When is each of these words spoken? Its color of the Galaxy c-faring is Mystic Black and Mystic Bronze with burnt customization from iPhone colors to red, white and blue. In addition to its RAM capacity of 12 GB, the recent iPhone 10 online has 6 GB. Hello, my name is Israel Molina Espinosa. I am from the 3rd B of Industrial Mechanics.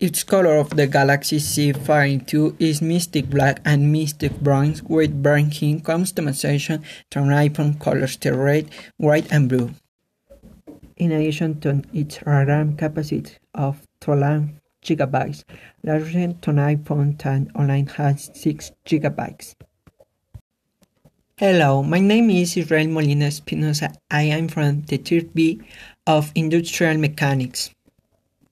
Its 0.00 0.22
color 0.22 0.54
of 0.58 0.70
the 0.76 0.86
Galaxy 0.86 1.40
c-faring 1.40 2.24
is 2.60 2.80
Mystic 2.80 3.28
Black 3.28 3.60
and 3.64 3.90
Mystic 3.90 4.38
Bronze 4.38 4.80
with 4.84 5.24
burnt 5.24 5.54
customization 5.82 6.84
from 7.10 7.26
iPhone 7.26 7.80
colors 7.80 8.16
to 8.18 8.30
red, 8.30 8.70
white 8.96 9.26
and 9.32 9.48
blue. 9.48 9.74
In 10.98 11.10
addition 11.10 11.58
to 11.62 11.82
its 11.92 12.22
RAM 12.24 12.76
capacity 12.76 13.38
of 13.54 13.82
12 14.00 14.50
GB, 14.84 15.44
the 15.82 15.98
recent 15.98 16.42
iPhone 16.42 17.18
10 17.18 17.50
online 17.56 17.88
has 17.88 18.30
6 18.34 18.70
GB. 18.86 19.54
Hello, 21.38 21.82
my 21.82 21.98
name 21.98 22.30
is 22.30 22.56
Israel 22.56 22.86
Molina 22.86 23.26
Espinosa. 23.26 23.92
I 24.08 24.22
am 24.22 24.46
from 24.46 24.82
the 24.82 24.98
3rd 24.98 25.34
B 25.34 25.60
of 26.06 26.30
Industrial 26.36 26.96
Mechanics. 26.96 27.70